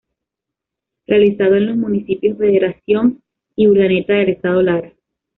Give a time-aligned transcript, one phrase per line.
[1.05, 3.21] Realizado en los Municipios Federación
[3.55, 4.93] y Urdaneta del Estado Lara.